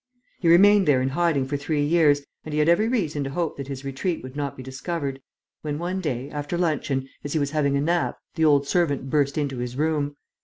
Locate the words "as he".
7.23-7.39